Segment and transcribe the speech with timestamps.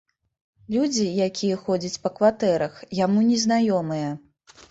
[0.75, 4.09] Людзі, якія ходзяць па кватэрах, яму незнаёмыя.